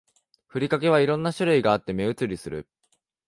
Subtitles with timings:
[0.47, 2.67] ふりかけは色んな種類があって目移りする